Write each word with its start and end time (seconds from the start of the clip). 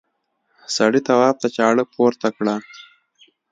سړي 0.75 1.01
تواب 1.07 1.35
ته 1.41 1.47
چاړه 1.55 1.83
پورته 1.93 2.27
کړه. 2.37 2.55